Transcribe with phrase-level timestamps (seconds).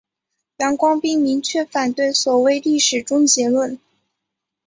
[0.57, 3.79] 杨光斌明确反对所谓历史终结论。